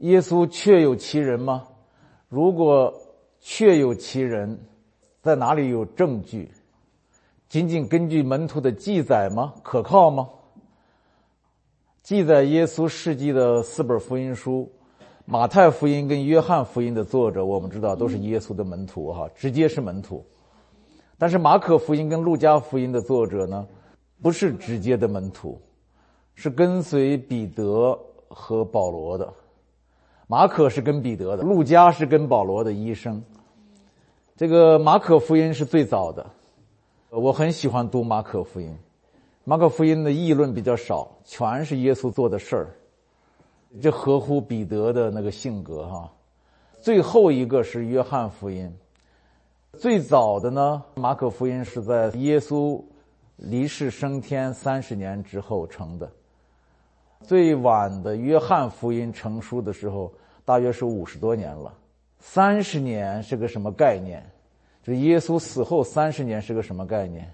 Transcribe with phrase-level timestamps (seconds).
[0.00, 1.66] 耶稣确有其人吗？
[2.28, 2.92] 如果
[3.38, 4.58] 确有其人，
[5.20, 6.50] 在哪里有证据？
[7.48, 9.52] 仅仅根据门徒的记载吗？
[9.62, 10.28] 可靠吗？
[12.02, 14.70] 记载耶稣事迹的四本福音书，
[15.26, 20.24] 马太福音跟约翰福音的作者，我们知道都是耶稣的门徒，哈，直接是门徒。
[21.18, 23.66] 但是马可福音跟路加福音的作者呢，
[24.22, 25.60] 不是直接的门徒，
[26.34, 27.98] 是跟随彼得
[28.28, 29.30] 和保罗的。
[30.30, 33.20] 马可是跟彼得的，路加是跟保罗的医生。
[34.36, 36.24] 这个马可福音是最早的，
[37.10, 38.72] 我很喜欢读马可福音。
[39.42, 42.68] 马可福音的议论比较少，全是耶稣做的事儿，
[43.82, 46.08] 这合乎彼得的那个性格哈。
[46.80, 48.72] 最后一个是约翰福音，
[49.80, 52.80] 最早的呢，马可福音是在耶稣
[53.34, 56.08] 离世升天三十年之后成的。
[57.22, 60.10] 最晚的约翰福音成书的时候，
[60.50, 61.72] 大约是五十多年了。
[62.18, 64.28] 三十年是个什么概念？
[64.82, 67.32] 就耶稣死后三十年是个什么概念？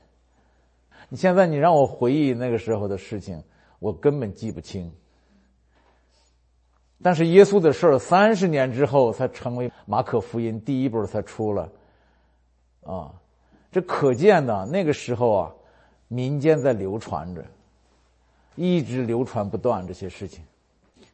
[1.08, 3.42] 你现在你让我回忆那个时候的事情，
[3.78, 4.92] 我根本记不清。
[7.02, 11.72] 但是耶稣的事儿，三十年之后才成为马可福音第一本才出了，
[12.82, 13.14] 啊，
[13.72, 15.54] 这可见呢，那个时候啊，
[16.08, 17.42] 民间在流传着，
[18.56, 20.44] 一直流传不断这些事情。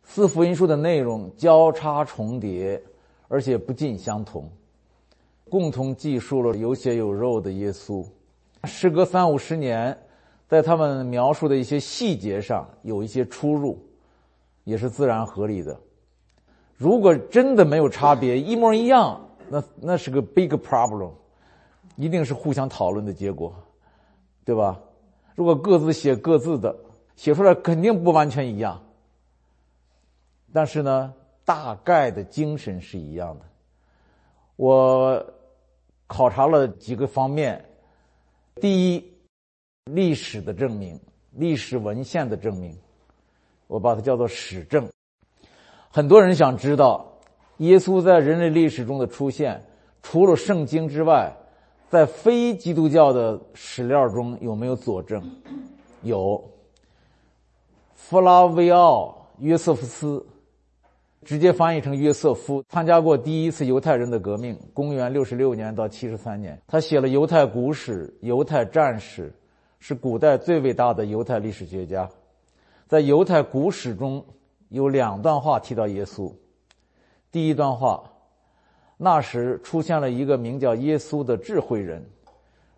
[0.04, 2.82] 四福音书的内容交叉重叠，
[3.28, 4.50] 而且不尽相同，
[5.48, 8.04] 共同记述了有血有肉的耶稣。
[8.64, 9.96] 时隔三五十年，
[10.48, 13.78] 在他们描述的一些细节上有一些出入，
[14.64, 15.78] 也是自然合理的。
[16.76, 21.10] 如果真的没有差别，一模一样，那那是个 big problem，
[21.96, 23.54] 一定是互相讨论的结果，
[24.44, 24.78] 对吧？
[25.34, 26.76] 如果各自写各自的，
[27.16, 28.80] 写出来肯定不完全一样，
[30.52, 31.14] 但是呢，
[31.44, 33.44] 大概的精神是一样的。
[34.56, 35.24] 我
[36.06, 37.64] 考察了几个方面。
[38.56, 39.12] 第一，
[39.84, 42.76] 历史的证明，历史文献的证明，
[43.66, 44.86] 我把它叫做史证。
[45.90, 47.10] 很多人想知道，
[47.56, 49.64] 耶稣在人类历史中的出现，
[50.02, 51.34] 除了圣经之外，
[51.88, 55.22] 在非基督教的史料中有没有佐证？
[56.02, 56.42] 有。
[57.94, 60.26] 弗拉维奥·约瑟夫斯。
[61.24, 69.28] 直接翻译成约瑟夫参加过第一次犹太人的革命，公元六十六年到七十三年，他写了《犹太古史》《犹太战史》，
[69.78, 72.08] 是古代最伟大的犹太历史学家。
[72.88, 74.24] 在《犹太古史》中
[74.68, 76.32] 有两段话提到耶稣。
[77.30, 78.02] 第一段话，
[78.96, 82.04] 那时出现了一个名叫耶稣的智慧人，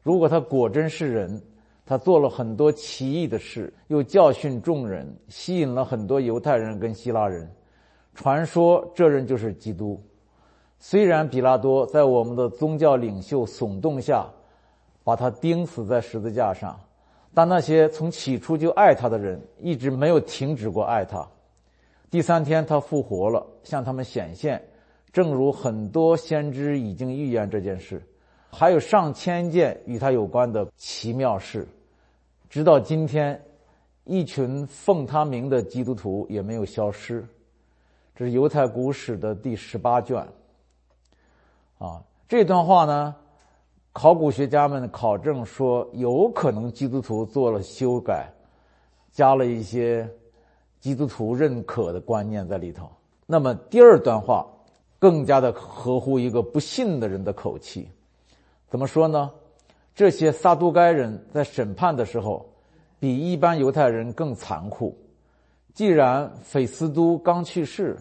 [0.03, 1.43] 如果他果真是人，
[1.87, 7.50] 他做了很多奇异的事，又教训众人，吸引了很多犹太人跟希腊人。
[8.15, 10.01] 传说这人就是基督，
[10.79, 14.27] 虽然比拉多在我们的宗教领袖耸动下，
[15.03, 16.79] 把他钉死在十字架上，
[17.35, 21.27] 但那些从起初就爱他的人一直没有停止过爱他。
[22.11, 24.63] 第三天他复活了，向他们显现，
[25.13, 28.01] 正如很多先知已经预言这件事，
[28.49, 31.67] 还有上千件与他有关的奇妙事，
[32.49, 33.43] 直到今天，
[34.05, 37.27] 一群奉他名的基督徒也没有消失。
[38.17, 40.25] 这是犹太古史的第十八卷，
[41.79, 43.17] 啊，这段话呢，
[43.93, 48.29] 考古学家们考证说，有可能基督徒做了修改，
[49.11, 50.09] 加了一些
[50.79, 52.89] 基督徒认可的观念在里头。
[53.27, 54.47] 那么第二段话
[55.01, 57.89] 更加的合乎一个不信的人的口气，
[58.69, 59.29] 怎么说呢？
[59.93, 62.49] 这些撒都该人在审判的时候，
[63.01, 64.97] 比一般犹太人更残酷。
[65.75, 67.99] 既然斐斯都刚去世，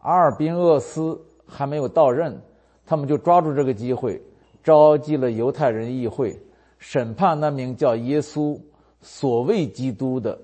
[0.00, 2.38] 阿尔宾厄斯还没有到任，
[2.84, 4.20] 他们就抓住这个机会，
[4.62, 6.38] 召集了犹太人议会，
[6.78, 8.60] 审判那名叫耶稣
[9.00, 10.38] 所谓基督的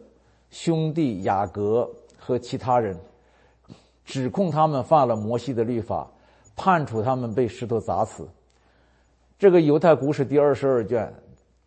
[0.48, 1.86] 兄弟雅各
[2.18, 2.98] 和其他人，
[4.06, 6.10] 指控他们犯了摩西的律法，
[6.56, 8.26] 判处他们被石头砸死。
[9.38, 11.12] 这个犹太古史第二十二卷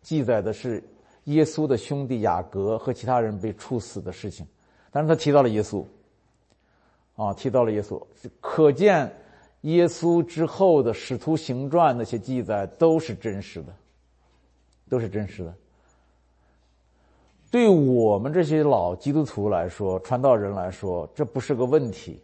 [0.02, 0.82] 记载的是
[1.24, 4.44] 耶稣的兄弟雅各和其他人被处死的事情。
[4.98, 5.84] 但是他提到了耶稣，
[7.14, 8.04] 啊，提到了耶稣，
[8.40, 9.08] 可见
[9.60, 13.72] 耶稣之后的使徒行传那些记载都是真实的，
[14.88, 15.54] 都是真实的。
[17.48, 22.20] 对我们这些老基督徒来说，传道人来说，这不是个问题；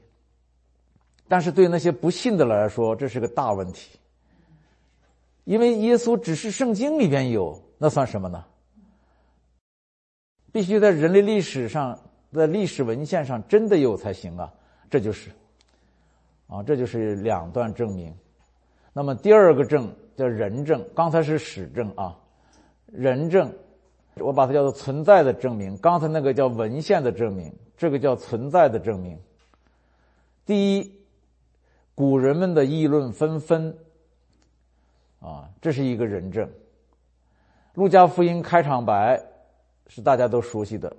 [1.29, 3.97] 但是对那些不信的来说，这是个大问题。
[5.45, 8.45] 因为耶稣只是圣经里边有，那算什么呢？
[10.51, 11.97] 必须在人类历史上。
[12.35, 14.53] 在历史文献上真的有才行啊！
[14.91, 15.31] 这就是，
[16.49, 18.15] 啊，这就是两段证明。
[18.93, 22.17] 那么第二个证叫人证，刚才是史证啊，
[22.87, 23.53] 人证，
[24.17, 25.77] 我把它叫做存在的证明。
[25.79, 29.19] 刚才那个叫文献的证明，这个叫存在的证明。
[30.47, 30.93] 第一，
[31.95, 33.77] 古人们的议论纷纷，
[35.21, 36.49] 啊，这是一个人证。
[37.75, 39.21] 路加福音开场白
[39.89, 40.95] 是大家都熟悉的，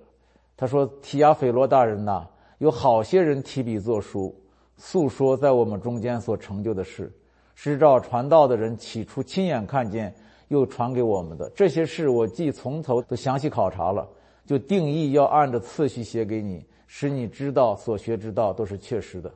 [0.58, 2.26] 他说：“提亚斐罗大人呐，
[2.60, 4.34] 有好些人提笔作书，
[4.78, 7.12] 诉说在我们中间所成就的事。”
[7.58, 10.14] 是照传道的人起初亲眼看见，
[10.50, 14.06] 又传给我们的这些事，我既从头都详细考察了，
[14.46, 19.32] 就定义要按着次序写给你，使你知道所学之道都是确实的。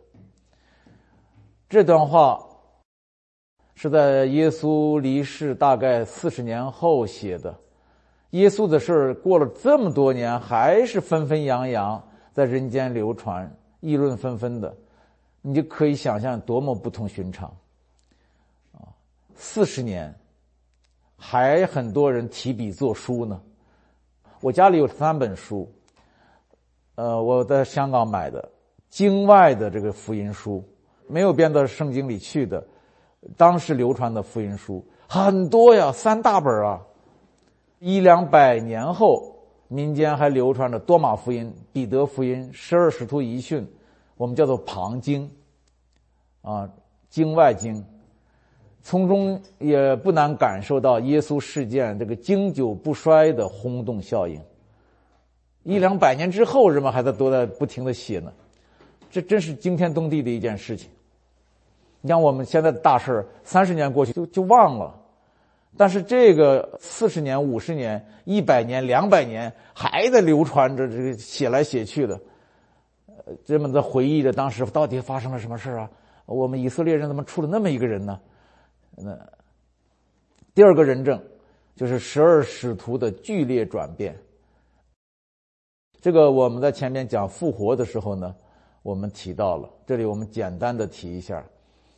[1.70, 2.46] 这段话
[3.74, 7.58] 是在耶稣离世大概四十年后写的。
[8.32, 14.76] 耶稣的事儿过了这么多年，还是纷纷扬扬在人间流传，议论纷纷的，
[15.42, 17.50] 你就可以想象多么不同寻常。
[18.72, 18.86] 啊
[19.36, 20.14] 四十年，
[21.18, 23.42] 还很多人提笔作书呢。
[24.42, 25.68] 我家里有三本书，
[26.96, 28.48] 呃，我在香港买的
[28.90, 30.64] 经外的这个福音书，
[31.08, 32.64] 没有编到圣经里去的，
[33.36, 36.80] 当时流传的福音书很多呀，三大本啊。
[37.80, 39.36] 一两百年后，
[39.70, 43.66] 民间还流传着多马福音、彼得福音、十二使徒遗训，
[44.18, 45.30] 我们叫做旁经，
[46.42, 46.70] 啊，
[47.10, 47.84] 经外经。
[48.82, 54.42] 从中也不难感受到耶稣事件这个经久不衰的轰动效应。
[55.64, 58.34] 一两百年之后，人们还在都在不停的写呢，
[59.10, 60.90] 这真是惊天动地的一件事情。
[62.02, 64.99] 你像我们现在的大事三十年过去就就忘了，
[65.80, 72.20] 但是这个四十年、五十年、一百年、两百年还在流传着，这个写来写去的，
[73.16, 75.90] 呃，人们在回忆着当时到底发生了什么事啊？
[76.26, 78.20] 我们以色列人怎么出了那么一个人呢？
[78.98, 79.18] 那
[80.54, 81.18] 第二个人证
[81.78, 84.14] 就是十二使徒的剧烈转变。
[86.02, 88.36] 这个我们在前面讲复活的时候呢，
[88.84, 89.70] 我们提到了。
[89.88, 91.42] 这里我们简单的提一下：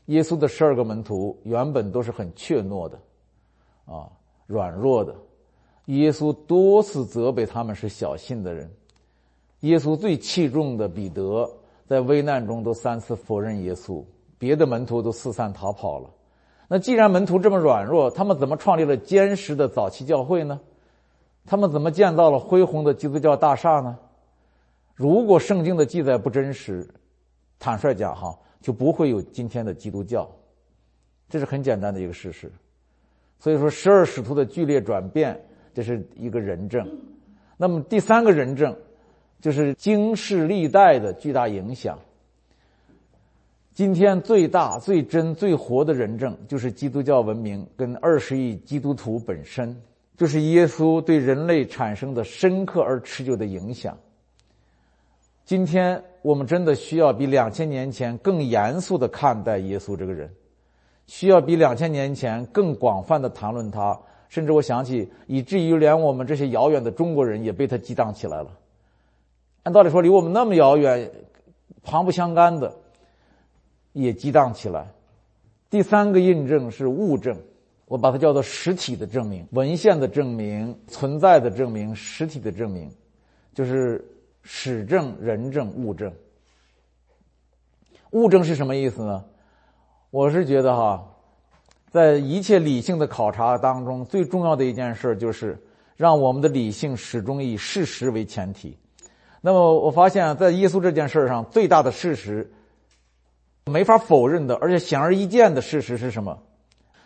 [0.06, 3.00] 耶稣的十二个门徒原本都是很怯懦的，
[3.92, 4.10] 啊，
[4.48, 5.14] 软弱的。
[5.86, 8.72] 耶稣多次责备他们是小信的人。
[9.62, 11.50] 耶稣最器重的彼得
[11.86, 14.04] 在危难中都三次否认耶稣，
[14.38, 16.10] 别的门徒都四散逃跑了。
[16.68, 20.60] 那既然门徒这么软弱，他们怎么创立了坚实的早期教会呢？
[21.46, 23.98] 他们怎么建造了恢宏的基督教大厦呢？
[24.96, 26.88] 如果圣经的记载不真实，
[27.60, 30.30] 坦率讲哈，就不会有今天的基督教。
[31.28, 32.52] 这是很简单的一个事实。
[33.42, 35.38] 所以说，十二使徒的剧烈转变，
[35.74, 36.88] 这是一个人证。
[37.58, 38.78] 那么第三个人证，
[39.42, 41.98] 就是经世历代的巨大影响。
[43.74, 49.76] 今天最大、最真、最活的人证，就是基督教文明跟二十亿基督徒本身，
[50.16, 53.98] 就是耶稣对人类产生的深刻而持久的影响。
[55.46, 60.32] 今天我们真的需要比两千年前更严肃的看待耶稣这个人，
[61.08, 64.00] 需要比两千年前更广泛的谈论它，
[64.30, 68.58] 甚至我想起，以至于连我们这些遥远的中国人也被它激荡起来了。
[69.64, 71.12] 按道理说，离我们那么遥远、
[71.84, 72.74] 旁不相干的。
[73.94, 74.88] 也激荡起来。
[75.70, 77.38] 第三个印证是物证，
[77.88, 82.90] 我把它叫做实体的证明、文献的证明、存在的证明、实体的证明，
[83.54, 84.02] 就是
[84.44, 86.10] 史证、人证、物证。
[88.12, 89.26] 物证是什么意思呢？
[90.12, 91.08] 我是觉得哈，
[91.90, 95.58] 在一切理性的考察当中，最重要的一件事就是
[95.96, 98.78] 让我们的理性始终以事实为前提。
[99.40, 102.52] 那么我发现，在耶稣这件事上，最大的事实。
[103.66, 106.38] 没法否认的，而且显而易见的事实是什么？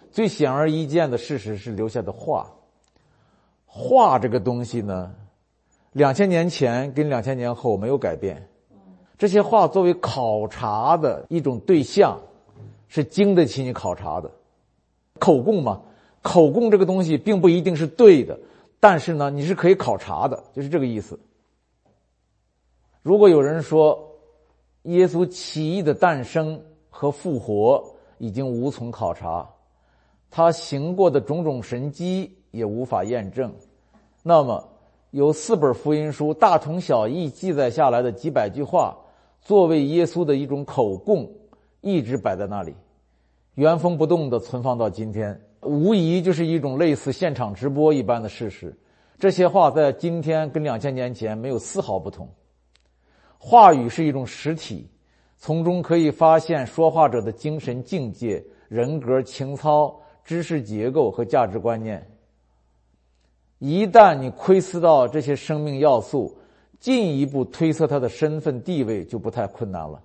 [0.09, 2.49] 最显而易见的事实是留下的话。
[3.67, 5.13] 话这个东西呢，
[5.91, 8.47] 两千年前跟两千年后没有改变。
[9.17, 12.17] 这些话作为考察的一种对象，
[12.95, 14.31] 是经得起你考察的。
[15.19, 15.81] 口供嘛，
[16.21, 18.39] 口供这个东西并不一定是对的，
[18.79, 21.19] 但是呢，你是可以考察的，就是这个意思。
[23.01, 24.01] 如果有人说，
[24.83, 26.57] 耶稣奇异的诞生
[26.89, 27.83] 和复活
[28.17, 29.45] 已经无从考察，
[30.31, 33.53] 他行过的种种神迹也无法验证。
[34.23, 34.65] 那么，
[35.11, 38.97] 有四本福音书大同小异记载下来的几百句话，
[39.41, 41.29] 作为耶稣的一种口供，
[41.81, 42.73] 一直摆在那里，
[43.55, 48.77] 原封不动的存放到今天，无疑就是一种类似现场直播一般的事实。
[49.17, 52.29] 这些话在今天跟两千年前没有丝毫不同。
[53.37, 54.89] 话语是一种实体，
[55.37, 62.05] 从中可以发现说话者的精神境界、人格、情操、知识结构和价值观念。
[63.59, 66.37] 一旦你窥思到这些生命要素，
[66.77, 70.01] 进一步推测他的身份地位就不太困难了。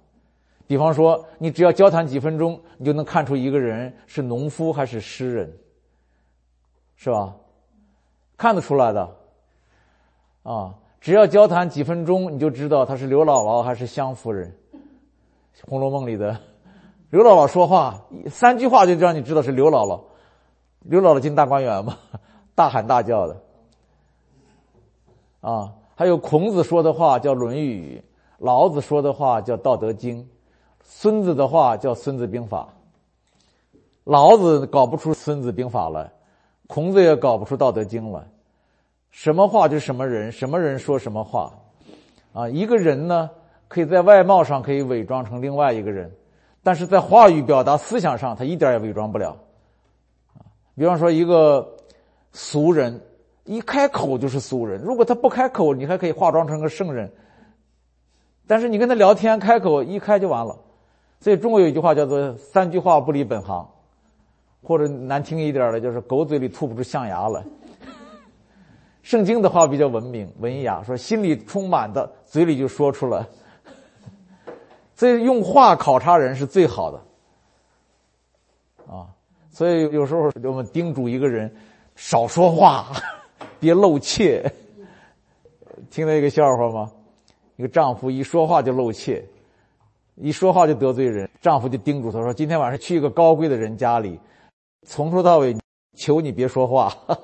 [0.70, 5.52] 比方说，你只要交谈几分钟，你就能看出一个人是农夫还是诗人，
[6.94, 7.34] 是吧？
[8.36, 9.16] 看得出来的，
[10.44, 14.56] 啊，只要交谈几分钟，你就知道他是刘姥姥还是湘夫人，
[15.68, 16.38] 《红楼梦》里的
[17.10, 20.00] 刘姥姥说话三句话就让你知道是刘姥姥。
[20.82, 21.98] 刘姥姥进大观园嘛，
[22.54, 23.42] 大喊大叫的，
[25.40, 28.00] 啊，还有孔子说的话叫《论语》，
[28.38, 30.22] 老子说的话叫《道德经》。
[30.92, 32.68] 孙子的话叫《孙子兵法》，
[34.02, 36.10] 老子搞不出《孙子兵法》来，
[36.66, 38.26] 孔子也搞不出《道德经》来。
[39.12, 41.52] 什么话就什么人，什么人说什么话，
[42.32, 43.30] 啊，一个人呢，
[43.68, 46.12] 可以在外貌上可以伪装成另外一个人，
[46.64, 49.36] 但是在话语表达思想上，他一点也伪装不了。
[50.74, 51.76] 比方说一个
[52.32, 53.00] 俗人，
[53.44, 57.10] 一开口就是俗人；如果他不开口，你还可以化妆成个圣人。
[58.48, 60.58] 但是你跟他聊天，开口一开就完了。
[61.20, 63.68] 所以中国有一句话叫做“三句话不离本行”，
[64.64, 67.44] 或者难听一点的，就是“狗嘴里吐不出象牙来”。
[69.02, 73.26] 圣经的话比较文明文雅，说心里充满的，嘴里就说出来。
[74.94, 77.00] 所以用话考察人是最好的，
[78.86, 79.08] 啊，
[79.50, 81.54] 所以有时候我们叮嘱一个人
[81.96, 82.88] 少说话，
[83.60, 84.50] 别露怯。
[85.90, 86.90] 听到一个笑话吗？
[87.56, 89.24] 一个丈夫一说话就露怯。
[90.20, 94.20] 一说话就得罪人，丈夫就叮嘱她说：“今天晚上去一个高贵的人家里，
[94.86, 95.56] 从头到尾
[95.96, 96.92] 求你别说话。”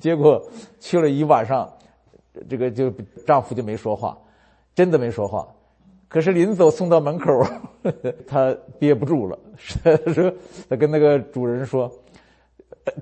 [0.00, 0.42] 结果
[0.80, 1.70] 去了一晚上，
[2.48, 2.90] 这个就
[3.26, 4.16] 丈夫就没说话，
[4.74, 5.46] 真的没说话。
[6.08, 7.44] 可是临走送到门口，
[8.26, 9.38] 他憋不住了，
[10.14, 10.32] 说
[10.68, 11.90] ：“他跟那个主人说，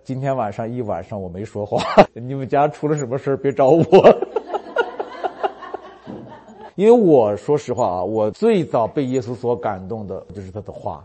[0.03, 1.83] 今天晚上一晚上我没说话，
[2.15, 3.83] 你们家出了什么事别找我。”
[6.75, 11.05] 因为我说实话啊，我最早被耶稣所感动的就是他的话。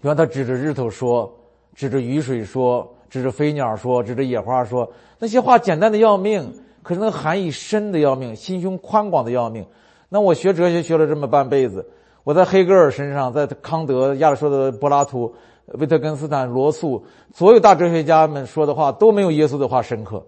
[0.00, 1.32] 比方他指着日头说，
[1.74, 9.64] 指着雨水说，指着飞鸟说，指着野花说，那些话简单的要命，可是那含义深的要命，心胸宽广的要命。
[10.08, 11.88] 那我学哲学学了这么半辈子，
[12.22, 15.34] 我在黑格尔身上，在康德、亚里士多德、柏拉图、
[15.66, 20.24] 维特根斯坦、罗素，所有大哲学家们说的话都没有耶稣的话深刻，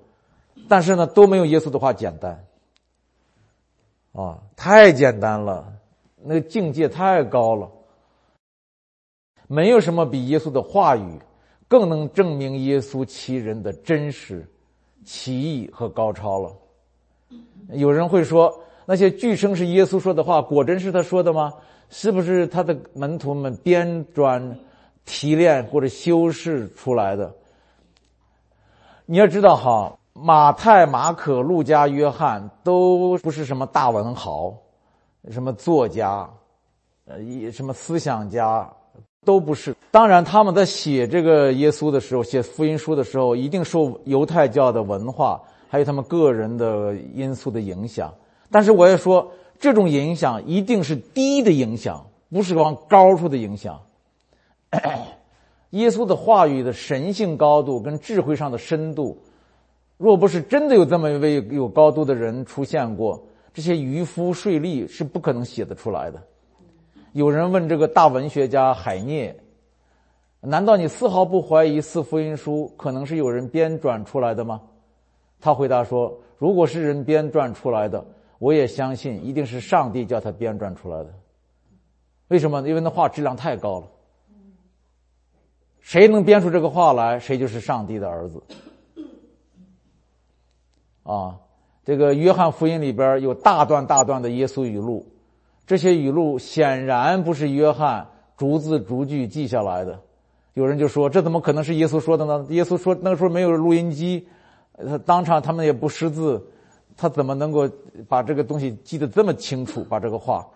[0.66, 2.42] 但是呢，都没有耶稣的话简单。
[4.18, 5.72] 啊，太简单了，
[6.24, 7.70] 那个境界太高了，
[9.46, 11.20] 没有什么比耶稣的话语
[11.68, 14.44] 更能证明耶稣其人的真实、
[15.04, 16.52] 奇异和高超了。
[17.68, 21.52] 有人会说，那些据称是耶稣说的话，果真是他说的吗？
[21.88, 24.52] 是不是他的门徒们编撰、
[25.04, 27.32] 提炼或者修饰出来的？
[29.06, 29.96] 你要知道哈。
[30.20, 34.52] 马太、马可、路加、约翰都不是什么大文豪，
[35.30, 36.28] 什么作家，
[37.06, 38.68] 呃，一什么思想家
[39.24, 39.74] 都不是。
[39.90, 48.12] 当然，他们在写这个耶稣的时候，写福音书的时候，一定受犹太教的文化，还有他们个人的因素的影响。
[48.50, 53.80] 但是，我也说，这种影响一定是低的影响，不是往高处的影响。
[55.70, 59.16] 耶稣的话语的神性高度跟智慧上的深度。
[59.98, 63.20] 若不是真的有这么一位有高度的人出现过，
[63.52, 66.22] 这些渔夫税吏是不可能写得出来的。
[67.12, 69.36] 有人问这个大文学家海涅
[70.40, 74.60] ：“难道你丝毫不怀疑四福音书可能是有人编撰出来的吗？”
[75.40, 78.06] 他回答说：“如果是人编撰出来的，
[78.38, 81.12] 我也相信一定是上帝叫他编撰出来的。
[82.28, 82.60] 为什么？
[82.68, 83.88] 因为那话质量太高了。
[85.80, 88.40] 谁能编出这个话来，谁就是上帝的儿子。”
[91.08, 91.40] 啊，
[91.86, 95.06] 这个约翰福音里边有大段大段的耶稣语录，
[95.66, 99.98] 这些语录显然不是约翰逐字逐句记下来的。
[100.52, 102.44] 有人就说，这怎么可能是耶稣说的呢？
[102.50, 104.28] 耶稣说那个时候没有录音机，
[104.76, 106.46] 他当场他们也不识字，
[106.94, 107.66] 他怎么能够
[108.06, 109.82] 把这个东西记得这么清楚？
[109.84, 110.46] 把这个话，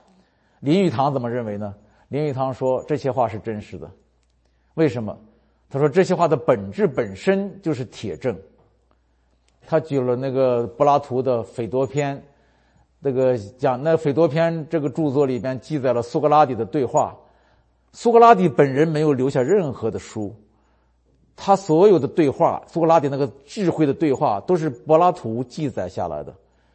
[0.61, 1.75] 林语堂怎么认为呢？
[2.09, 3.90] 林语堂说这些话是真实的，
[4.75, 5.16] 为什么？
[5.71, 8.37] 他说这些话的本质本身就是铁证。
[9.66, 12.16] 他举了那个柏拉图的《斐多篇》，
[13.00, 17.16] 那个讲那《斐多篇》这个著作里边记载了苏格拉底的对话。
[17.92, 20.35] 苏格拉底本人没有留下任何的书，
[21.37, 26.35] 他所有的对话，苏格拉底那个智慧的对话，都是柏拉图记载下来的，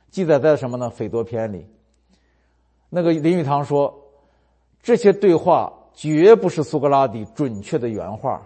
[0.09, 0.87] 记载在什么呢？
[0.89, 1.65] 《斐多篇》里。
[2.89, 3.93] 那个林语堂说，
[4.81, 8.41] 这些对话绝不是苏格拉底准确的原话，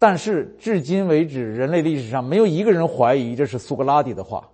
[0.00, 4.48] 但是至今为止，人类历史上没有一个人怀疑这是苏格拉底的话。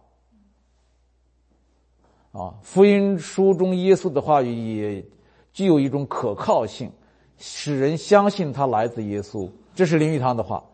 [2.33, 5.05] 啊，福音书中耶稣的话语也
[5.53, 6.91] 具有一种可靠性，
[7.39, 9.49] 使人相信他来自耶稣。
[9.73, 10.65] 这是林语堂的话，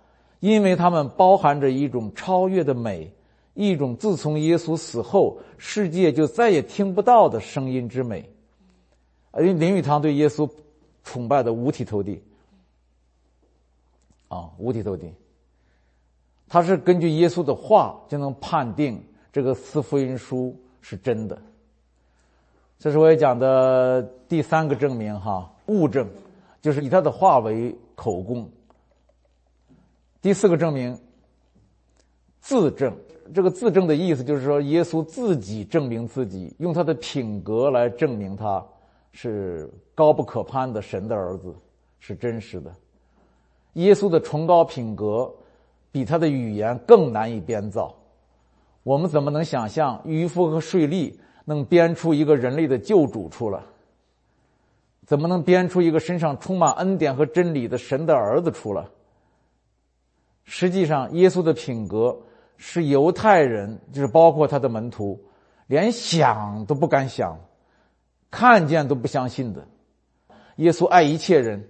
[0.41, 3.13] 因为他们包含着一种超越的美，
[3.53, 8.27] 一种自从耶稣死后世界就再也听不到的声音之美。
[9.39, 10.49] 因为林语堂对耶稣
[11.05, 12.23] 崇拜的五体投地，
[14.33, 15.13] 啊，五体投地。
[16.49, 21.37] 他是根据耶稣的话就能判定这个四福音书是真的。
[22.79, 26.09] 这是我也讲的第三个证明哈，物证，
[26.63, 28.49] 就是以他的话为口供。
[30.23, 30.99] 第四个证明，
[32.41, 32.97] 自证。
[33.35, 38.65] 这个自证的意思就是说，耶稣自己证明自己，用他的品格来证明他
[39.13, 41.55] 是高不可攀的神的儿子，
[42.01, 42.75] 是真实的。
[43.75, 45.33] 耶稣的崇高品格
[45.91, 47.95] 比他的语言更难以编造。
[48.83, 51.15] 我们怎么能想象渔夫和税吏？
[51.45, 53.61] 能编出一个人类的救主出来，
[55.05, 58.85] 怎么能编出一个身上充满恩典和真理的神的儿子出来？
[60.45, 62.17] 实际上，耶稣的品格
[62.57, 65.21] 是犹太人，就是包括他的门徒，
[65.67, 67.37] 连想都不敢想，
[68.31, 69.67] 看见都不相信的。
[70.59, 71.69] 耶稣爱一切人，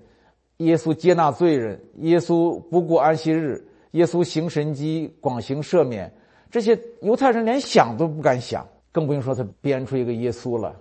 [0.65, 6.13] 耶稣接纳罪人，耶稣不顾安息日，耶稣行神迹，广行赦免，
[6.51, 8.67] 这些犹太人连想都不敢想。
[8.91, 10.77] 更不用说他编出一个耶稣了，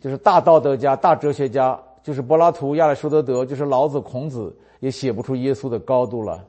[0.00, 6.46] 就是大道德家、大哲学家，就是柏拉图、亚里士多德，就是老子、孔子，也写不出耶稣的高度了，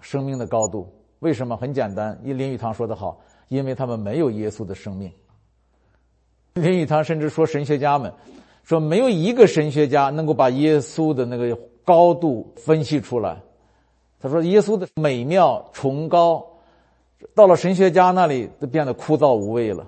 [0.00, 0.92] 生命的高度。
[1.20, 1.56] 为什么？
[1.56, 5.12] 很简单，因林语堂说的好，因为他们没有耶稣的生命。
[6.54, 8.12] 林语堂甚至说，神学家们
[8.66, 13.40] 说，没有一个神学家能够把耶稣的那个高度分析出来。
[14.20, 16.44] 他说，耶稣的美妙、崇高。
[17.34, 19.86] 到了神学家那里，都变得枯燥无味了。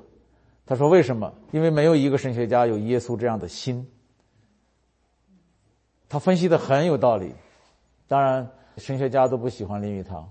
[0.64, 1.33] 他说：“为什么？
[1.51, 3.87] 因为没有一个神学家有耶稣这样的心。”
[6.09, 7.33] 他分析的很有道理。
[8.07, 10.29] 当然，神学家都不喜欢林语堂。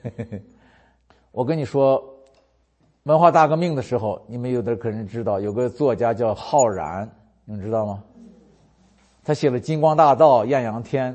[1.32, 2.02] 我跟你说，
[3.04, 7.06] 文化大革命的时候，你们有的可能知道，有个作家叫浩然，
[7.44, 8.02] 你们知道吗？
[9.22, 11.12] 他写了《金光大道》《艳阳天》，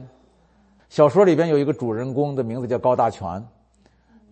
[0.88, 3.44] 小说里边有一个主人公的名字叫高大全。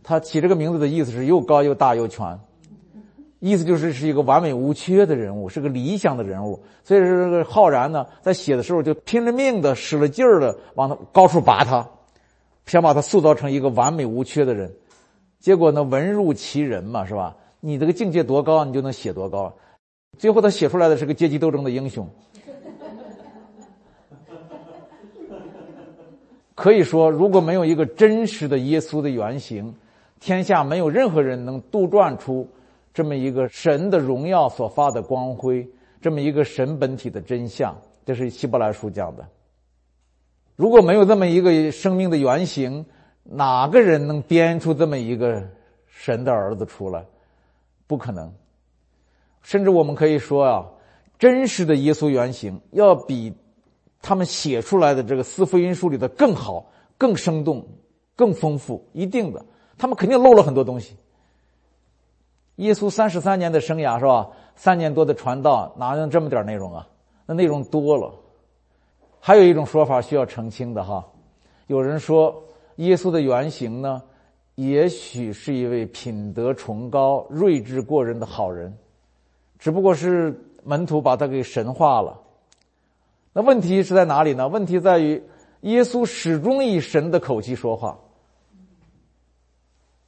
[0.03, 2.39] 他起这个名字的意思是又高又大又全，
[3.39, 6.61] 意思就是是一个完美无缺的人物，是个理想的人物。
[6.83, 11.89] 所以说，这个浩然呢，在写的时候就拼了命的、使了劲儿的往他高处拔他，
[12.67, 14.71] 想把他塑造成一个完美无缺的人。
[15.39, 17.35] 结果呢，文入其人嘛，是吧？
[17.59, 19.53] 你这个境界多高，你就能写多高。
[20.17, 22.07] 最后他写出来的是个阶级斗争的英雄。
[26.55, 29.73] 可以说，如果没有一个真实的耶稣的原型，
[30.19, 32.47] 天下没有任何人能杜撰出
[32.93, 35.67] 这么一个神的荣耀所发的光辉，
[36.01, 37.77] 这么一个神本体的真相。
[38.03, 39.23] 这是希伯来书讲的。
[40.55, 42.83] 如果没有这么一个生命的原型，
[43.23, 45.47] 哪个人能编出这么一个
[45.85, 47.05] 神的儿子出来？
[47.87, 48.31] 不可能。
[49.41, 50.65] 甚至我们可以说啊，
[51.17, 53.33] 真实的耶稣原型要比
[54.01, 56.65] 他们写出来的这个四福音书里的更好、
[56.97, 57.65] 更生动、
[58.15, 59.45] 更丰富，一定的。
[59.77, 60.97] 他们肯定漏了很多东西。
[62.57, 64.29] 耶稣三十三年的生涯是吧？
[64.55, 66.87] 三年多的传道，哪能这么点内容啊？
[67.25, 68.13] 那内容多了。
[69.19, 71.05] 还有一种说法需要澄清的哈，
[71.67, 72.43] 有人说
[72.77, 74.01] 耶稣的原型呢，
[74.57, 78.75] 也许是一位品德崇高、睿智过人的好人，
[79.59, 82.19] 只不过是门徒把他给神化了。
[83.33, 84.47] 那问题是在哪里呢？
[84.47, 85.21] 问题在于
[85.61, 87.99] 耶稣始终以神的口气说话。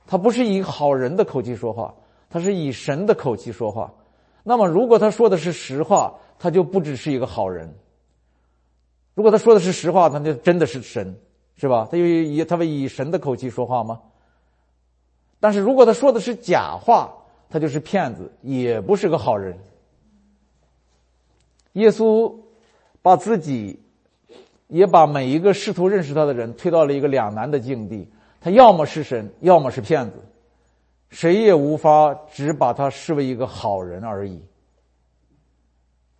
[0.07, 1.93] 他不是以好人的口气说话，
[2.27, 3.93] 他是以神的口气说话。
[4.41, 7.69] 那么，如果他说的是实话，他就不只是一个好人；
[9.13, 11.15] 如果他说的是实话，他就真的是神，
[11.55, 11.87] 是吧？
[11.91, 14.01] 他就以他会以神的口气说话吗？
[15.39, 17.13] 但是如果他说的是假话，
[17.49, 19.57] 他就是骗子，也不是个好人。
[21.73, 22.33] 耶稣
[23.01, 23.79] 把自己，
[24.67, 28.07] 也把每一个试图认识他的人推到了一个两难的境地。
[28.41, 30.17] 他要么是神，要么是骗子，
[31.09, 34.41] 谁也无法只把他视为一个好人而已。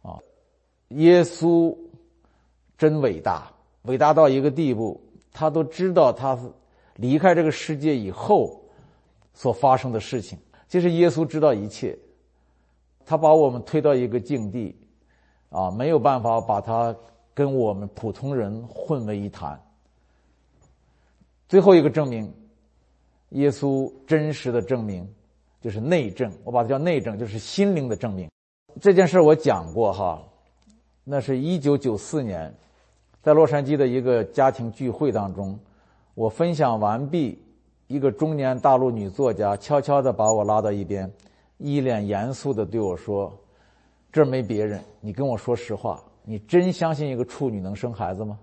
[0.01, 0.17] 啊，
[0.89, 1.75] 耶稣
[2.77, 3.51] 真伟大，
[3.83, 5.01] 伟大到一个地步，
[5.31, 6.37] 他都知道他
[6.95, 8.58] 离开这个世界以后
[9.33, 10.37] 所发生的事情。
[10.67, 11.97] 其实耶稣知道一切，
[13.05, 14.75] 他把我们推到一个境地，
[15.49, 16.95] 啊，没有办法把他
[17.33, 19.59] 跟我们普通人混为一谈。
[21.47, 22.31] 最后一个证明，
[23.29, 25.07] 耶稣真实的证明，
[25.59, 28.29] 就是内证，我把它叫内证，就是心灵的证明。
[28.79, 30.21] 这件事我讲过哈，
[31.03, 32.53] 那是一九九四年，
[33.23, 35.59] 在洛杉矶的一个家庭聚会当中，
[36.13, 37.41] 我分享完毕，
[37.89, 41.11] 一个中年大陆女作家悄悄地把我拉到一边，
[41.57, 43.35] 一脸严肃地对我说
[44.13, 48.37] ：“这没别人，你跟我说实话，你真相信一个处女能生孩子吗？”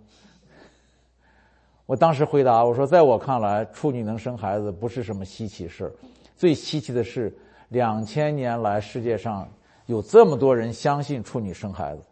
[1.86, 5.94] 我当时回答我说：“在我看来，处女能生孩子不是什么稀奇事
[6.36, 7.32] 最稀奇的是
[7.68, 9.48] 两千年来世界上。”
[9.86, 12.02] 有这么多人相信处女生孩子，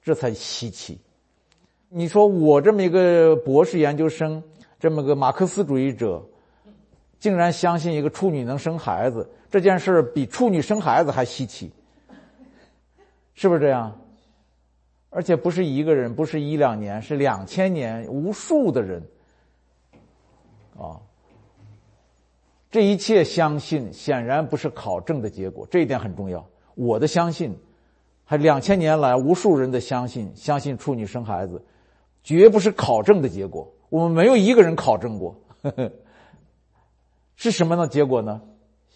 [0.00, 0.96] 这才稀奇。
[1.88, 4.40] 你说我这么一个博士研究生，
[4.78, 6.22] 这么个马克思主义者，
[7.18, 11.72] 竟然相信一个处女能生孩子，这件事比处女生孩子还稀奇，
[13.34, 13.98] 是不是这样？
[15.08, 19.02] 而且不是一个人，不是一两年，是两千年，无数的人，
[20.78, 21.00] 啊，
[22.70, 26.46] 这一切相信显然不是考证的结果，这一点很重要。
[26.74, 27.56] 我的相信，
[28.26, 31.64] 还两千年来无数人的相信，相信处女生孩子，
[32.22, 33.66] 绝不是考证的结果。
[33.88, 35.90] 我们没有一个人考证过，呵呵
[37.36, 37.86] 是什么呢？
[37.86, 38.42] 结果呢？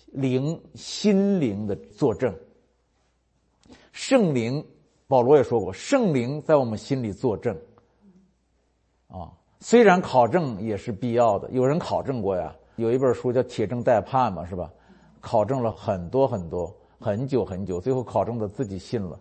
[0.06, 2.34] 灵心灵的作证。
[3.92, 4.66] 圣灵，
[5.06, 7.56] 保罗也说过，圣灵在我们心里作证。
[9.08, 12.54] 啊，虽然考证也是必要的，有人考证过呀。
[12.76, 14.70] 有一本书叫《铁证待判》嘛，是吧？
[15.20, 16.74] 考证了很多很多。
[17.02, 19.18] 很久很久，最后考证的自己信了，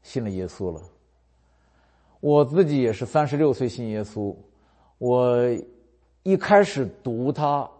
[0.00, 0.80] 信了耶稣了。
[2.20, 4.34] 我自己也是三十六岁信耶稣，
[4.96, 5.36] 我
[6.22, 7.70] 一开始读他，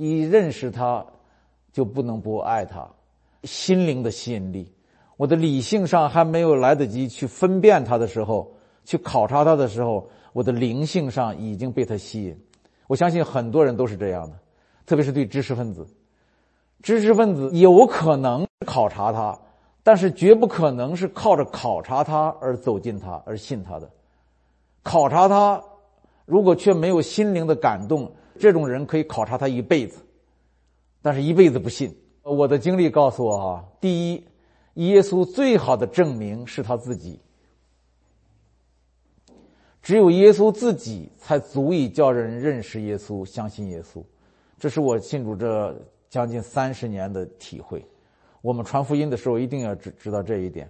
[0.00, 1.04] 一认识他，
[1.72, 2.88] 就不能不爱他，
[3.44, 4.72] 心灵的吸引力。
[5.18, 8.50] 我的理性上还没有来得及去分辨他的时候，
[8.86, 12.34] 去考察他的时候，我的灵性上已经被他吸引。
[12.86, 14.38] 我相信很多人都是这样的，
[14.86, 15.86] 特别是对知识分子。
[16.82, 19.38] 知识分子有可能考察他，
[19.82, 23.90] 但是绝不可能是靠着考察他而走进他而信他的。
[24.82, 25.62] 考察他，
[26.24, 28.10] 如果却没有心灵的感动，
[28.40, 30.00] 这种人可以考察他一辈子，
[31.02, 31.94] 但是一辈子不信。
[32.22, 34.24] 我的经历告诉我哈，第一，
[34.74, 37.20] 耶稣最好的证明是他自己，
[39.82, 44.02] 只有耶稣自己才足以叫人认识耶稣、相信耶稣。
[44.58, 45.76] 这是我信主这。
[46.10, 47.86] 将近三十年的体会，
[48.42, 50.68] 我们传福音的时候一定要知知道这一点，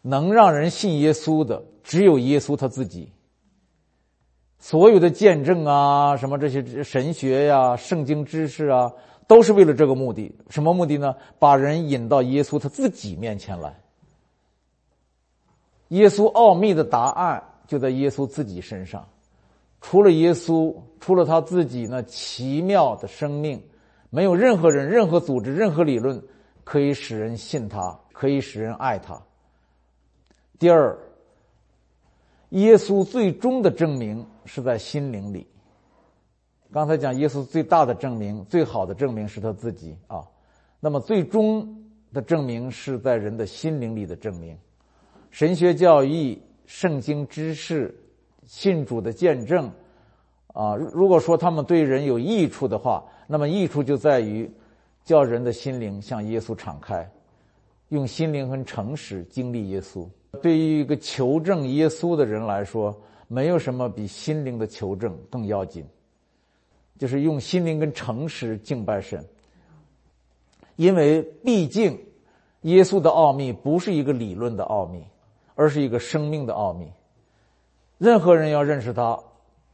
[0.00, 3.10] 能让人信耶稣的只有耶稣他自己。
[4.58, 8.92] 所有的见证啊，什么这些神学呀、圣经知识啊，
[9.26, 10.34] 都是为了这个目的。
[10.48, 11.14] 什么目的呢？
[11.38, 13.78] 把人引到耶稣他自己面前来。
[15.88, 19.06] 耶稣奥秘的答案就在耶稣自己身上，
[19.80, 23.62] 除了耶稣，除了他自己那奇妙的生命。
[24.08, 26.22] 没有任何人、任何组织、任何理论
[26.64, 29.20] 可以使人信他，可以使人爱他。
[30.58, 30.96] 第二，
[32.50, 35.46] 耶稣最终的证明是在心灵里。
[36.72, 40.26] 刚才讲耶稣最大的证明、最好的证明是他自己啊，
[40.80, 44.56] 那么最终的证明是在人的心灵里的证明。
[45.30, 47.94] 神学教义、圣经知识、
[48.44, 49.70] 信主的见证
[50.48, 53.04] 啊，如果说他们对人有益处的话。
[53.28, 54.48] 那么益处就在于，
[55.02, 57.10] 叫人的心灵向耶稣敞开，
[57.88, 60.08] 用心灵和诚实经历耶稣。
[60.36, 62.96] 对于一个求证耶稣的人来说，
[63.26, 65.84] 没有什么比心灵的求证更要紧，
[66.98, 69.24] 就是用心灵跟诚实敬拜神。
[70.76, 71.98] 因为毕竟，
[72.62, 75.02] 耶稣的奥秘不是一个理论的奥秘，
[75.54, 76.86] 而是一个生命的奥秘。
[77.98, 79.18] 任何人要认识他，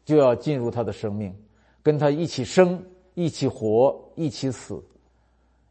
[0.05, 1.35] 就要进入他的生命，
[1.83, 2.83] 跟他一起生。
[3.15, 4.83] 一起活，一起死，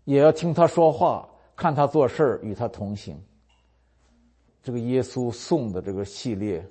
[0.04, 3.20] 也要听他说话，看他做事与他同行。
[4.64, 6.66] 这个耶稣颂的这个系列，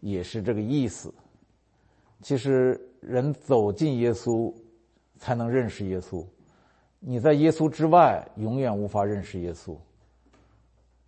[0.00, 1.12] 也是这个意思。
[2.22, 4.52] 其实人走进耶稣，
[5.18, 6.24] 才能认识耶稣。
[6.98, 9.76] 你在耶稣之外，永远无法认识耶稣。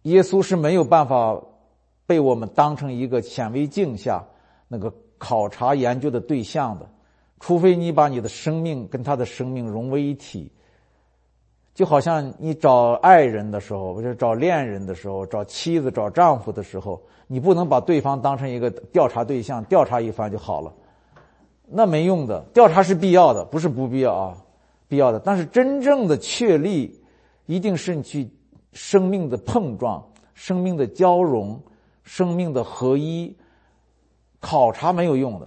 [0.02, 1.42] 耶稣是没有办法
[2.06, 4.24] 被我们当成一个显微镜下
[4.68, 6.88] 那个考察研究的对象的。
[7.40, 10.50] 除非你把你的生命跟他的生命融为一体，
[11.78, 20.72] 就好像你找爱人的时候，或者找恋人的时候，找妻子、找丈夫的时候，你不能把对方当成一个调查对象，调查一番就好了，
[21.68, 22.40] 那没用的。
[22.52, 24.36] 调查是必要的，不是不必要啊，
[24.88, 25.20] 必要的。
[25.20, 27.00] 但是真正的确立，
[27.46, 28.28] 一定是你去
[28.72, 31.62] 生命的碰撞、生命的交融、
[32.02, 33.32] 生命的合一。
[34.40, 35.46] 考察没有用的。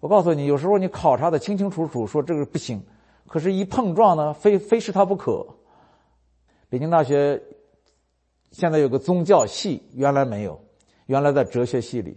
[0.00, 2.78] 我告诉你，有时候你考察的清清楚楚，说这个不行，
[3.26, 5.42] 可是，一碰撞呢，非非是它不可。
[6.72, 7.42] 北京大学
[8.50, 10.58] 现在有个宗教系，原来没有，
[11.04, 12.16] 原来在哲学系里。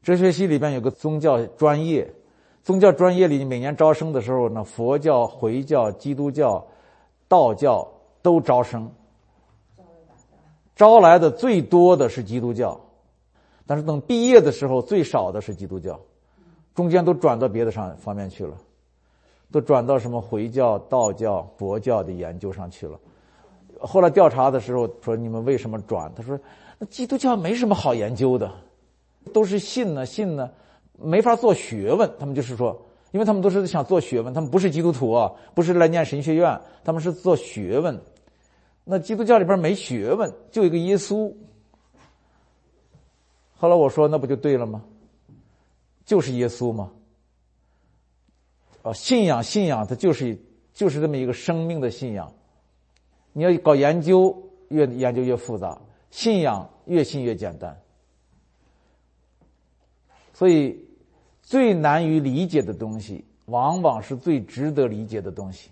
[0.00, 2.14] 哲学系里边有个宗教专业，
[2.62, 6.64] 宗教专业里每年招生的时候呢，佛教、回教、基督教、
[7.26, 7.88] 道教
[8.22, 8.92] 都招生，
[10.76, 12.80] 招来的最多的是基督教，
[13.66, 15.98] 但是等毕业的时候，最少的是基督教，
[16.76, 18.56] 中间都转到别的上方面去了，
[19.50, 22.96] 都转到什么回教、道教、佛教的研究上去了。
[23.80, 26.38] 后来调查的时候说：“你们为什么转？”他说
[26.78, 28.52] ：“那基督教没什么好研究的。”
[29.32, 30.50] 都是信呢，信呢，
[30.98, 32.10] 没法做学问。
[32.18, 32.80] 他们就是说，
[33.12, 38.00] 因为他们都是想做学问，他们不是基督徒啊，不是来念神学院，他们是做学问。
[38.84, 41.32] 那基督教里边没学问，就一个耶稣。
[43.56, 44.82] 后来我说，那不就对了吗？
[46.06, 46.90] 就是耶稣吗？
[48.82, 50.36] 啊，信仰，信仰，它就是
[50.72, 52.32] 就是这么一个生命的信仰。
[53.32, 54.36] 你要搞研究，
[54.68, 57.80] 越研究越复杂；信仰越信越简单。
[60.32, 60.82] 所以，
[61.42, 65.68] 最难于理解的东西，往往是最值得理解的东西；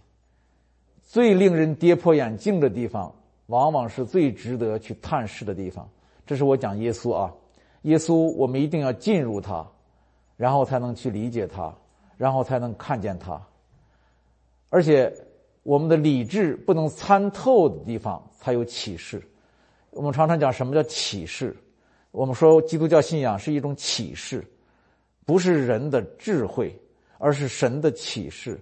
[1.03, 3.15] 最令人跌破眼镜的地方，
[3.47, 5.89] 往往是最值得去探视的地方。
[6.27, 7.33] 这是我讲耶稣啊，
[7.83, 9.67] 耶稣，我们一定要进入他，
[10.37, 11.75] 然后才能去理解他，
[12.19, 13.41] 然后才能看见他。
[14.69, 15.11] 而且，
[15.63, 19.23] 我们的理智不能参透的地方，才有启示。
[19.91, 21.57] 我们常常讲什么叫启示？
[22.11, 24.45] 我们说基督教信仰是一种启示。
[25.27, 26.75] 不是人的智慧，
[27.19, 28.59] 而是神的启示。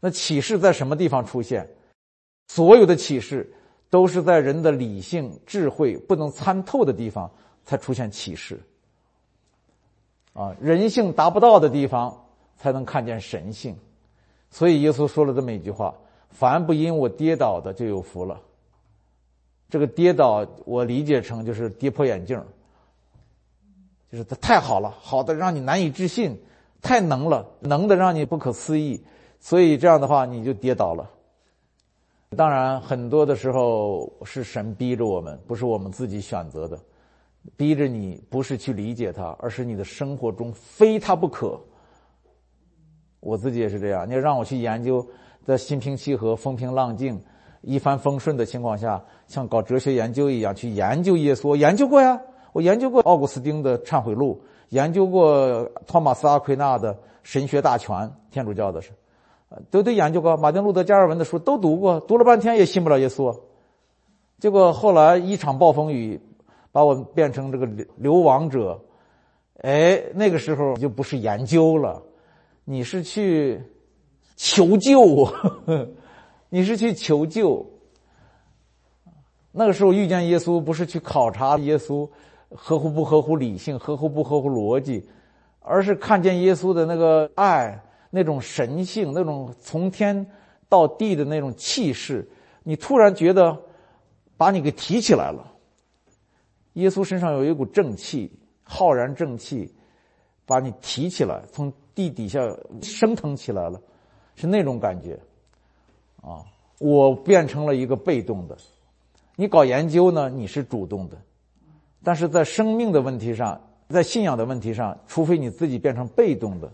[0.00, 1.68] 那启示在什么地方出现？
[2.48, 3.52] 所有的启示
[3.90, 7.30] 都是在人的理性、智慧不能参透的地方
[7.64, 8.58] 才出现启示。
[10.32, 13.76] 啊，人性达不到的地方才能看见神性。
[14.50, 15.94] 所以耶稣说了这么一句话
[16.30, 18.40] ：“凡不因我跌倒的，就有福了。”
[19.68, 22.40] 这个跌倒，我理解成就是跌破眼镜。
[24.08, 26.40] 就是他太好了，好的让你难以置信，
[26.80, 29.04] 太能了，能的让你不可思议，
[29.40, 31.10] 所以这样的话你就跌倒了。
[32.36, 36.78] 当然，很多的时候是神逼着我们，不是我们自己选择的，
[37.56, 41.60] 逼着你不是去理解他，而是你的生活中非他不可。
[43.18, 45.04] 我自己也是这样，你要让我去研究，
[45.46, 47.22] 在心平气和、风平浪静、
[47.62, 52.20] 一帆风顺的情况下，像搞哲学研究一样去研究耶稣，研究过呀。
[52.52, 57.94] 我研究过奥古斯丁的《忏悔录》，研究过托马斯·阿奎那的《神学大全》，
[58.30, 58.90] 天主教的是，
[59.70, 60.36] 都都研究过。
[60.36, 63.38] 马丁·路德·加尔文的书都读过，读了半天也信不了耶稣。
[64.40, 66.20] 结果后来一场暴风雨，
[66.72, 68.80] 把我变成这个流亡者。
[69.58, 72.02] 哎，那个时候就不是研究了，
[72.64, 73.62] 你是去
[74.36, 75.28] 求救，
[76.48, 77.66] 你是去求救。
[79.50, 82.08] 那个时候遇见耶稣，不是去考察耶稣。
[82.48, 85.04] 合乎不合乎理性，合乎不合乎逻辑，
[85.58, 90.24] 而是看见耶稣的那个爱，那种神性，那种从天
[90.68, 92.26] 到地的那种气势，
[92.62, 93.60] 你突然觉得
[94.36, 95.52] 把你给提起来了。
[96.74, 98.30] 耶稣身上有一股正气，
[98.62, 99.68] 浩然正气，
[100.46, 102.40] 把你提起来，从地底下
[102.80, 103.82] 升腾起来了，
[104.36, 105.18] 是那种感觉。
[106.22, 106.44] 啊，
[106.78, 108.56] 我变成了一个被动的，
[109.34, 111.16] 你搞研究呢，你是主动的。
[112.04, 116.70] 但是在生命的问题上，在信仰的问题上，除非你自己变成被动的，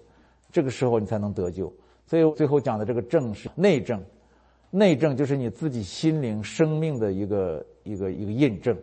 [0.51, 1.72] 这个时候你才能得救。
[2.07, 4.03] 所以最后讲的这个正是内证，
[4.70, 8.77] 内证就是你自己心灵生命的一个一个一个印证。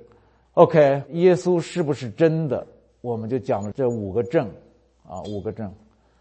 [0.53, 2.65] OK，耶稣是不是真的？
[3.01, 4.49] 我们就讲了这五个证，
[5.07, 5.71] 啊，五个证。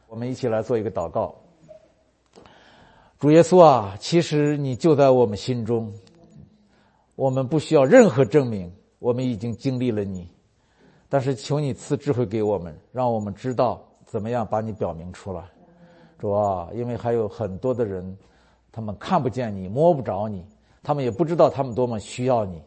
[0.08, 1.34] 我们一起来做一个祷告。
[3.18, 5.92] 主耶稣啊，其实你就在我们心中，
[7.16, 8.72] 我们不需要任何证明。
[9.00, 10.28] 我们已经经历了你，
[11.08, 15.42] 但是求你赐智慧给我们，让我们知道怎么样把你表明出来，
[16.16, 18.16] 主啊，因为还有很多的人，
[18.70, 20.44] 他们看不见你，摸不着你，
[20.82, 22.62] 他们也不知道他们多么需要你，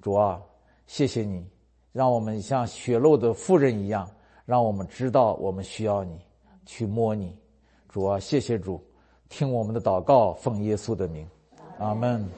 [0.00, 0.40] 主啊，
[0.86, 1.46] 谢谢你，
[1.92, 4.08] 让我们像血肉的妇人一样，
[4.46, 6.18] 让我们知道我们需要你，
[6.64, 7.36] 去摸你，
[7.88, 8.82] 主啊，谢谢主，
[9.30, 11.26] 听我们的祷告，奉耶稣的名，
[11.78, 12.30] 阿门。